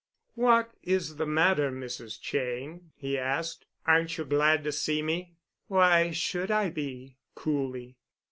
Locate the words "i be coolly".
6.49-7.97